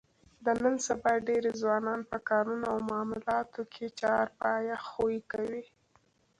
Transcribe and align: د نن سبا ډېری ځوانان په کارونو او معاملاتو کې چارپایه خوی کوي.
د 0.45 0.47
نن 0.63 0.75
سبا 0.87 1.13
ډېری 1.27 1.51
ځوانان 1.61 2.01
په 2.11 2.17
کارونو 2.29 2.65
او 2.73 2.77
معاملاتو 2.89 3.61
کې 3.73 3.85
چارپایه 3.99 4.75
خوی 4.89 5.17
کوي. 5.31 5.63